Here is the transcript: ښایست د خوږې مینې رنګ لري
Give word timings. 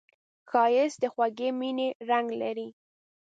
ښایست 0.49 0.97
د 1.01 1.05
خوږې 1.13 1.49
مینې 1.59 1.87
رنګ 2.09 2.27
لري 2.41 2.67